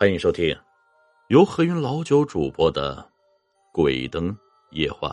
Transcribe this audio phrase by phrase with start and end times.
[0.00, 0.58] 欢迎收听
[1.28, 3.06] 由何云老九主播的
[3.70, 4.34] 《鬼灯
[4.70, 5.10] 夜话》。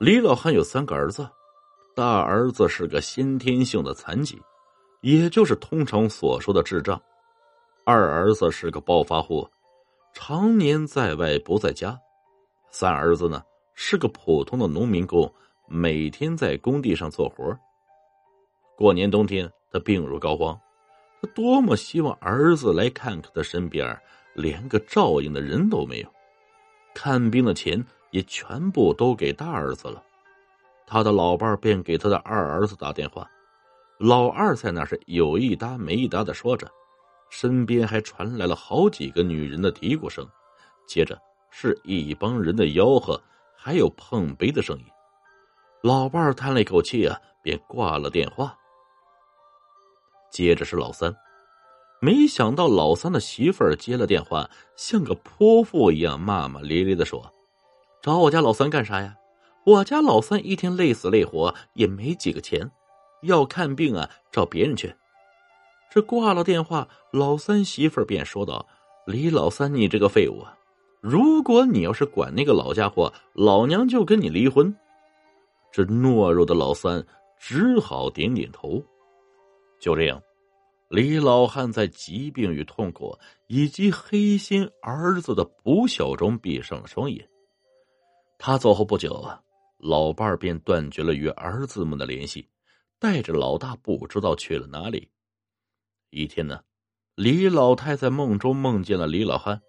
[0.00, 1.28] 李老汉有三个儿子，
[1.94, 4.40] 大儿子是个先天性的残疾，
[5.02, 6.98] 也就是通常所说的智障；
[7.84, 9.46] 二儿子是个暴发户，
[10.14, 11.90] 常年在外不在家；
[12.70, 13.42] 三儿子呢
[13.74, 15.30] 是个普通的农民工，
[15.68, 17.54] 每天在工地上做活。
[18.74, 20.58] 过年冬天，他病入膏肓。
[21.26, 23.98] 多么希望儿子来看看他身边，
[24.34, 26.08] 连个照应的人都没有。
[26.94, 30.02] 看病的钱也全部都给大儿子了。
[30.86, 33.28] 他的老伴便给他的二儿子打电话，
[33.98, 36.70] 老二在那是有一搭没一搭的说着，
[37.28, 40.26] 身边还传来了好几个女人的嘀咕声，
[40.86, 41.18] 接着
[41.50, 43.20] 是一帮人的吆喝，
[43.56, 44.84] 还有碰杯的声音。
[45.82, 48.56] 老伴叹了一口气啊，便挂了电话。
[50.30, 51.14] 接着是老三，
[52.00, 57.32] 没想到老三的媳妇儿接了电话，像个泼妇一样骂骂咧咧的说
[58.02, 59.16] ：“找我家老三干啥呀？
[59.64, 62.70] 我家老三一天累死累活也没几个钱，
[63.22, 64.94] 要看病啊找别人去。”
[65.90, 68.66] 这挂了电话，老三媳妇儿便说道
[69.06, 70.56] ：“李老三，你这个废物啊！
[71.00, 74.76] 如果你要是管那个老家伙，老娘就跟你离婚。”
[75.72, 77.04] 这懦弱的老三
[77.38, 78.82] 只好点点头。
[79.78, 80.22] 就这样，
[80.88, 87.28] 李老汉在疾病与痛苦以及黑心儿子的不孝中闭上了双眼。
[88.38, 89.40] 他走后不久啊，
[89.78, 92.48] 老伴儿便断绝了与儿子们的联系，
[92.98, 95.10] 带着老大不知道去了哪里。
[96.10, 96.60] 一天呢，
[97.14, 99.60] 李老太在梦中梦见了李老汉。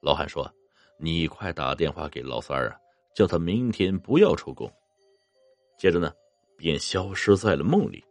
[0.00, 0.50] 老汉说
[0.98, 2.78] ：“你快打电话给老三儿啊，
[3.14, 4.70] 叫他明天不要出宫。”
[5.78, 6.12] 接着呢，
[6.56, 8.04] 便消失在了梦里。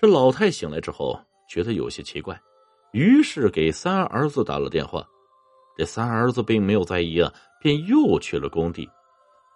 [0.00, 2.40] 这老太醒来之后，觉得有些奇怪，
[2.92, 5.06] 于是给三儿子打了电话。
[5.76, 8.88] 这三儿子并没有在意啊，便又去了工地。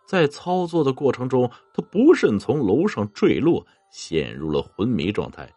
[0.07, 5.51] 在操作的过程中，他不慎从楼上坠落，陷入了昏迷状态。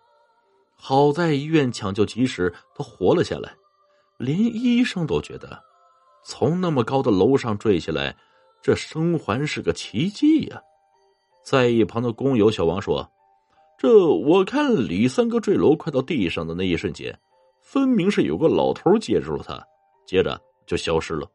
[0.77, 3.53] 好在医院抢救及时，他活了下来。
[4.17, 5.61] 连医生都觉得，
[6.23, 8.15] 从那么高的楼上坠下来，
[8.61, 10.61] 这生还是个奇迹呀。
[11.43, 13.05] 在一旁的工友小王说。
[13.77, 17.15] 这我看李三哥坠楼快到地上的那一瞬间，
[17.61, 19.63] 分明是有个老头接住了他，
[20.03, 21.29] 接着就消失了。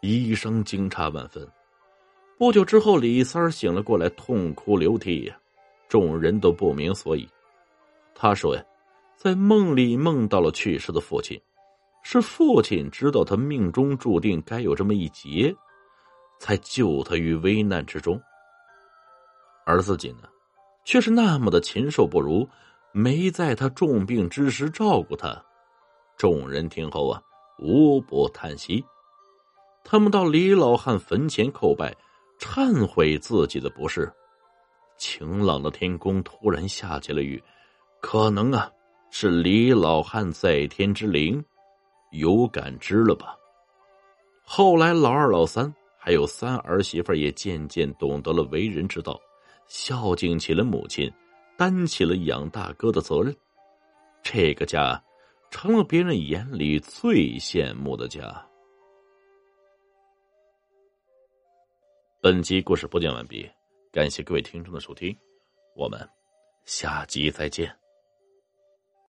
[0.00, 1.46] 医生惊诧万分。
[2.38, 5.38] 不久之后，李三儿醒了过来，痛哭流涕呀，
[5.88, 7.28] 众人都不明所以。
[8.14, 8.64] 他说呀，
[9.14, 11.38] 在梦里梦到了去世的父亲，
[12.02, 15.54] 是父亲知道他命中注定该有这么一劫，
[16.40, 18.18] 才救他于危难之中，
[19.66, 20.28] 而自己呢？
[20.84, 22.48] 却是那么的禽兽不如，
[22.92, 25.42] 没在他重病之时照顾他。
[26.16, 27.22] 众人听后啊，
[27.58, 28.84] 无不叹息。
[29.84, 31.94] 他们到李老汉坟前叩拜，
[32.38, 34.12] 忏悔自己的不是。
[34.96, 37.42] 晴朗的天空突然下起了雨，
[38.00, 38.70] 可能啊，
[39.10, 41.44] 是李老汉在天之灵
[42.12, 43.34] 有感知了吧。
[44.44, 49.20] 后来，老二、老三还有三儿媳妇也渐渐懂得了为人之道。
[49.66, 51.12] 孝敬起了母亲，
[51.56, 53.34] 担起了养大哥的责任，
[54.22, 55.02] 这个家
[55.50, 58.46] 成了别人眼里最羡慕的家。
[62.20, 63.50] 本集故事播讲完毕，
[63.90, 65.16] 感谢各位听众的收听，
[65.74, 66.08] 我们
[66.64, 67.81] 下集再见。